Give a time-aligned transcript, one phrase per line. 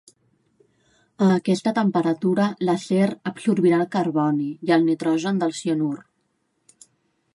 [1.25, 5.95] A aquesta temperatura l'acer absorbirà el carboni i el nitrogen del cianur.